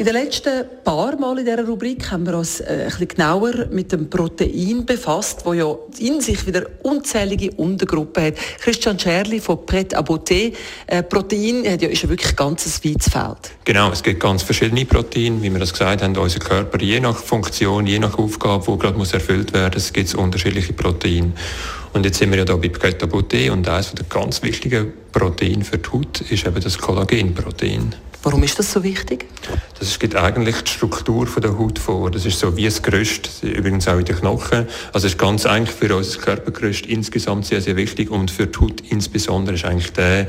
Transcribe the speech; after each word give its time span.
in 0.00 0.06
den 0.06 0.14
letzten 0.14 0.64
paar 0.82 1.14
Mal 1.18 1.40
in 1.40 1.44
dieser 1.44 1.62
Rubrik 1.66 2.10
haben 2.10 2.24
wir 2.24 2.38
uns 2.38 2.60
äh, 2.60 2.86
bisschen 2.86 3.08
genauer 3.08 3.66
mit 3.70 3.92
dem 3.92 4.08
Protein 4.08 4.86
befasst, 4.86 5.44
wo 5.44 5.52
ja 5.52 5.76
in 5.98 6.22
sich 6.22 6.46
wieder 6.46 6.62
unzählige 6.82 7.50
Untergruppen 7.50 8.24
hat. 8.24 8.34
Christian 8.60 8.98
Scherli 8.98 9.40
von 9.40 9.66
Pret 9.66 9.94
à 9.94 10.00
Beauté. 10.00 10.54
Äh, 10.86 11.02
Protein 11.02 11.70
hat 11.70 11.82
ja, 11.82 11.90
ist 11.90 12.02
ja 12.02 12.08
wirklich 12.08 12.30
ein 12.30 12.36
ganz 12.36 12.82
weites 12.82 13.10
Feld. 13.10 13.50
Genau, 13.66 13.90
es 13.90 14.02
gibt 14.02 14.20
ganz 14.20 14.42
verschiedene 14.42 14.86
Proteine, 14.86 15.42
wie 15.42 15.52
wir 15.52 15.60
das 15.60 15.72
gesagt 15.74 16.02
haben, 16.02 16.16
unser 16.16 16.38
Körper, 16.38 16.80
je 16.80 16.98
nach 16.98 17.18
Funktion, 17.18 17.86
je 17.86 17.98
nach 17.98 18.16
Aufgabe, 18.16 18.72
die 18.72 18.78
gerade 18.78 18.96
muss 18.96 19.12
erfüllt 19.12 19.52
werden 19.52 19.74
muss, 19.74 19.92
gibt 19.92 20.08
es 20.08 20.14
unterschiedliche 20.14 20.72
Proteine. 20.72 21.32
Und 21.92 22.06
jetzt 22.06 22.18
sind 22.18 22.30
wir 22.30 22.38
ja 22.38 22.46
hier 22.46 22.56
bei 22.56 22.70
Pret 22.70 23.02
à 23.02 23.06
Beauté 23.06 23.50
und 23.50 23.68
eines 23.68 23.92
der 23.92 24.06
ganz 24.06 24.42
wichtigen 24.42 24.94
Proteine 25.12 25.62
für 25.62 25.76
die 25.76 25.90
Haut 25.90 26.22
ist 26.22 26.46
eben 26.46 26.58
das 26.58 26.78
Kollagenprotein. 26.78 27.94
Warum 28.22 28.42
ist 28.42 28.58
das 28.58 28.70
so 28.70 28.82
wichtig? 28.84 29.26
Das 29.78 29.98
gibt 29.98 30.14
eigentlich 30.14 30.60
die 30.62 30.70
Struktur 30.70 31.26
der 31.26 31.58
Haut 31.58 31.78
vor. 31.78 32.10
Das 32.10 32.26
ist 32.26 32.38
so 32.38 32.54
wie 32.54 32.66
das 32.66 32.82
Gerüst, 32.82 33.42
übrigens 33.42 33.88
auch 33.88 33.98
in 33.98 34.04
den 34.04 34.16
Knochen. 34.16 34.66
Also 34.92 35.06
ist 35.06 35.18
ganz 35.18 35.46
eigentlich 35.46 35.74
für 35.74 35.94
unser 35.96 36.20
Körpergerüst 36.20 36.84
insgesamt 36.84 37.46
sehr, 37.46 37.62
sehr 37.62 37.76
wichtig 37.76 38.10
und 38.10 38.30
für 38.30 38.46
die 38.46 38.58
Haut 38.58 38.82
insbesondere 38.90 39.54
ist 39.54 39.64
eigentlich 39.64 39.92
der, 39.94 40.26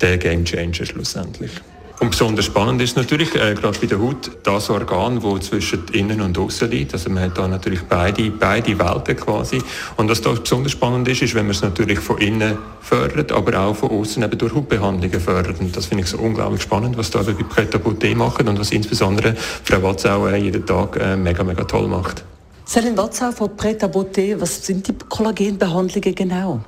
der 0.00 0.16
Game 0.16 0.44
Changer 0.46 0.86
schlussendlich. 0.86 1.50
Und 2.00 2.10
besonders 2.10 2.44
spannend 2.46 2.82
ist 2.82 2.96
natürlich 2.96 3.34
äh, 3.34 3.54
gerade 3.54 3.78
bei 3.78 3.86
der 3.86 4.00
Haut 4.00 4.30
das 4.42 4.68
Organ, 4.68 5.20
das 5.20 5.46
zwischen 5.46 5.84
innen 5.92 6.20
und 6.20 6.36
außen 6.36 6.70
liegt. 6.70 6.92
Also 6.92 7.08
man 7.08 7.24
hat 7.24 7.38
da 7.38 7.46
natürlich 7.46 7.82
beide, 7.82 8.30
beide 8.30 8.78
Welten 8.78 9.16
quasi. 9.16 9.62
Und 9.96 10.10
was 10.10 10.20
da 10.20 10.32
besonders 10.32 10.72
spannend 10.72 11.06
ist, 11.08 11.22
ist, 11.22 11.34
wenn 11.34 11.46
man 11.46 11.52
es 11.52 11.62
natürlich 11.62 12.00
von 12.00 12.18
innen 12.18 12.58
fördert, 12.80 13.32
aber 13.32 13.58
auch 13.58 13.76
von 13.76 13.90
außen 13.90 14.22
eben 14.22 14.38
durch 14.38 14.54
Hautbehandlungen 14.54 15.20
fördert. 15.20 15.60
Und 15.60 15.76
das 15.76 15.86
finde 15.86 16.04
ich 16.04 16.10
so 16.10 16.18
unglaublich 16.18 16.62
spannend, 16.62 16.98
was 16.98 17.10
da 17.10 17.22
bei 17.22 17.32
Preta 17.32 17.78
Beauté 17.78 18.14
machen 18.14 18.48
und 18.48 18.58
was 18.58 18.72
insbesondere 18.72 19.34
Frau 19.36 19.82
Watzau 19.82 20.26
äh, 20.26 20.36
jeden 20.36 20.66
Tag 20.66 20.96
äh, 21.00 21.16
mega, 21.16 21.44
mega 21.44 21.64
toll 21.64 21.86
macht. 21.86 22.24
Selin 22.66 22.96
Watzau 22.96 23.30
von 23.30 23.56
Preta 23.56 23.86
Beauté, 23.86 24.40
was 24.40 24.66
sind 24.66 24.88
die 24.88 24.94
Kollagenbehandlungen 25.08 26.14
genau? 26.14 26.64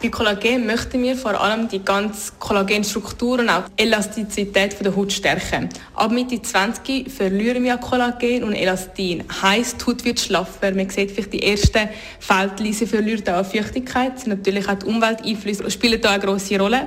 Bei 0.00 0.10
Kollagen 0.10 0.64
möchten 0.64 1.02
wir 1.02 1.16
vor 1.16 1.40
allem 1.40 1.66
die 1.66 1.84
ganze 1.84 2.30
Kollagenstruktur 2.38 3.40
und 3.40 3.50
auch 3.50 3.64
die 3.76 3.82
Elastizität 3.82 4.76
der 4.84 4.94
Haut 4.94 5.12
stärken. 5.12 5.68
Ab 5.96 6.12
Mitte 6.12 6.40
20 6.40 7.10
verlieren 7.10 7.64
wir 7.64 7.76
Kollagen 7.78 8.44
und 8.44 8.54
Elastin. 8.54 9.24
Heißt, 9.42 9.80
die 9.80 9.84
Haut 9.86 10.04
wird 10.04 10.20
schlaffer. 10.20 10.70
Man 10.72 10.88
sieht 10.88 11.10
vielleicht 11.10 11.32
die 11.32 11.42
ersten 11.42 11.88
Feldleise 12.20 12.86
verliert 12.86 13.28
auch 13.28 13.44
Feuchtigkeit. 13.44 14.24
Natürlich 14.28 14.68
auch 14.68 14.78
die 14.78 14.86
Umwelteinflüsse 14.86 15.68
spielen 15.68 16.00
da 16.00 16.10
eine 16.10 16.22
große 16.22 16.56
Rolle. 16.60 16.86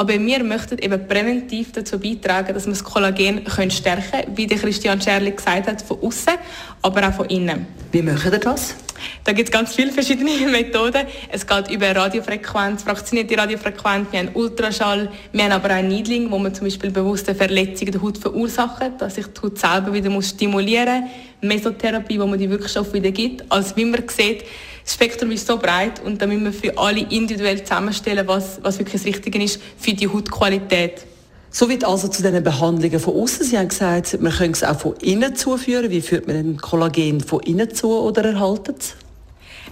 Aber 0.00 0.16
wir 0.16 0.44
möchten 0.44 0.78
eben 0.78 1.08
präventiv 1.08 1.72
dazu 1.72 1.98
beitragen, 1.98 2.54
dass 2.54 2.66
wir 2.66 2.72
das 2.72 2.84
Kollagen 2.84 3.42
können 3.42 3.70
stärken 3.72 4.22
können, 4.22 4.36
wie 4.36 4.46
der 4.46 4.58
Christian 4.58 5.00
Scherli 5.00 5.32
gesagt 5.32 5.66
hat, 5.66 5.82
von 5.82 6.00
außen, 6.00 6.34
aber 6.82 7.08
auch 7.08 7.14
von 7.14 7.26
innen. 7.26 7.66
Wie 7.90 8.02
machen 8.02 8.32
ihr 8.32 8.38
das? 8.38 8.76
Da 9.24 9.32
gibt 9.32 9.48
es 9.48 9.52
ganz 9.52 9.74
viele 9.74 9.90
verschiedene 9.90 10.30
Methoden. 10.52 11.04
Es 11.30 11.44
geht 11.44 11.70
über 11.72 11.94
Radiofrequenz, 11.96 12.84
fraktionierte 12.84 13.36
Radiofrequenz, 13.36 14.06
wir 14.12 14.20
haben 14.20 14.30
Ultraschall, 14.34 15.10
wir 15.32 15.44
haben 15.44 15.52
aber 15.52 15.76
auch 15.76 15.82
Needling, 15.82 16.30
wo 16.30 16.38
man 16.38 16.54
zum 16.54 16.68
Beispiel 16.68 16.92
bewusste 16.92 17.34
Verletzungen 17.34 17.90
der 17.90 18.00
Haut 18.00 18.18
verursachen, 18.18 18.96
dass 18.98 19.16
sich 19.16 19.26
die 19.26 19.40
Haut 19.42 19.58
selber 19.58 19.92
wieder 19.92 20.10
muss 20.10 20.28
stimulieren 20.28 21.02
muss. 21.02 21.10
Mesotherapie, 21.40 22.20
wo 22.20 22.26
man 22.26 22.38
die 22.38 22.50
Wirkstoffe 22.50 22.92
wieder 22.92 23.10
gibt. 23.10 23.44
Also 23.50 23.76
wie 23.76 23.84
man 23.84 24.02
sieht, 24.08 24.44
das 24.88 24.94
Spektrum 24.94 25.30
ist 25.32 25.46
so 25.46 25.58
breit 25.58 26.00
und 26.02 26.22
da 26.22 26.26
müssen 26.26 26.44
wir 26.44 26.52
für 26.54 26.78
alle 26.78 27.00
individuell 27.00 27.62
zusammenstellen, 27.62 28.26
was, 28.26 28.58
was 28.62 28.78
wirklich 28.78 29.02
das 29.02 29.04
Richtige 29.04 29.44
ist 29.44 29.60
für 29.76 29.92
die 29.92 30.08
Hautqualität. 30.08 31.04
So 31.50 31.68
wird 31.68 31.84
also 31.84 32.08
zu 32.08 32.22
diesen 32.22 32.42
Behandlungen 32.42 32.98
von 32.98 33.14
außen. 33.14 33.44
Sie 33.44 33.58
haben 33.58 33.68
gesagt, 33.68 34.18
man 34.22 34.32
könnte 34.32 34.52
es 34.52 34.64
auch 34.64 34.80
von 34.80 34.94
innen 35.02 35.36
zuführen. 35.36 35.90
Wie 35.90 36.00
führt 36.00 36.26
man 36.26 36.36
den 36.36 36.56
Kollagen 36.56 37.20
von 37.20 37.40
innen 37.40 37.74
zu 37.74 37.92
oder 37.98 38.24
erhaltet 38.24 38.76
es? 38.80 38.94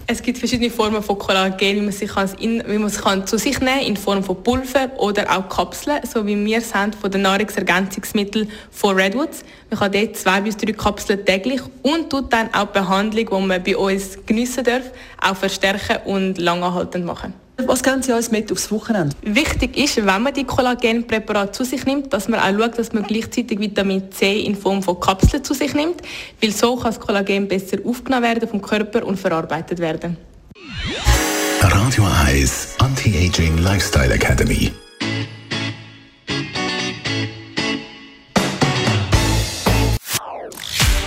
Es 0.09 0.23
gibt 0.23 0.39
verschiedene 0.39 0.71
Formen 0.71 1.03
von 1.03 1.19
Kollagen, 1.19 1.59
wie 1.59 1.81
man, 1.81 1.91
sich 1.91 2.13
in, 2.39 2.63
wie 2.69 2.79
man 2.79 2.93
kann 2.93 3.27
zu 3.27 3.39
sich 3.39 3.59
nehmen 3.59 3.81
in 3.81 3.97
Form 3.97 4.23
von 4.23 4.41
Pulver 4.41 4.89
oder 4.99 5.37
auch 5.37 5.49
Kapseln, 5.49 6.01
so 6.07 6.25
wie 6.25 6.45
wir 6.45 6.59
es 6.59 6.73
haben 6.73 6.93
von 6.93 7.11
den 7.11 7.23
Nahrungsergänzungsmitteln 7.23 8.49
von 8.71 8.95
Redwoods. 8.95 9.43
Man 9.69 9.81
kann 9.81 9.91
dort 9.91 10.17
zwei 10.17 10.41
bis 10.43 10.57
drei 10.57 10.73
Kapseln 10.75 11.25
täglich 11.25 11.61
und 11.83 12.09
tut 12.09 12.33
dann 12.33 12.55
auch 12.55 12.67
die 12.67 12.79
Behandlung, 12.79 13.27
die 13.27 13.47
man 13.49 13.63
bei 13.65 13.77
uns 13.77 14.17
geniessen 14.27 14.63
darf, 14.63 14.85
auch 15.21 15.35
verstärken 15.35 15.97
und 16.05 16.39
langanhaltend 16.39 17.05
machen. 17.05 17.35
Was 17.65 17.83
geben 17.83 18.03
Sie 18.03 18.13
uns 18.13 18.31
mit 18.31 18.53
aufs 18.53 18.71
Wochenende? 18.71 19.17
Wichtig 19.23 19.79
ist, 19.79 19.97
wenn 19.97 20.23
man 20.23 20.35
die 20.35 20.45
Kollagenpräparate 20.45 21.53
zu 21.53 21.65
sich 21.65 21.87
nimmt, 21.87 22.13
dass 22.13 22.29
man 22.29 22.39
auch 22.39 22.59
schaut, 22.59 22.79
dass 22.79 22.93
man 22.93 23.03
gleichzeitig 23.05 23.59
Vitamin 23.59 24.13
C 24.13 24.41
in 24.41 24.55
Form 24.55 24.83
von 24.83 25.01
Kapseln 25.01 25.43
zu 25.43 25.55
sich 25.55 25.73
nimmt, 25.73 26.03
weil 26.43 26.53
so 26.53 26.77
kann 26.77 26.93
das 26.93 27.01
Kollagen 27.01 27.49
besser 27.49 27.79
aufgenommen 27.85 28.25
werden 28.25 28.47
vom 28.49 28.61
Körper 28.61 29.07
und 29.07 29.19
verarbeitet 29.19 29.79
werden. 29.79 30.19
Radio 31.63 32.07
Eyes 32.27 32.75
Anti-Aging 32.79 33.59
Lifestyle 33.59 34.13
Academy. 34.13 34.71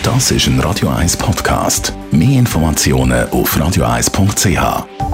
Das 0.02 0.32
ist 0.32 0.48
ein 0.48 0.60
Radio 0.60 0.90
1 0.90 1.16
Podcast. 1.18 1.94
Mehr 2.12 2.40
Informationen 2.40 3.30
auf 3.30 3.56
radio1.ch. 3.56 5.09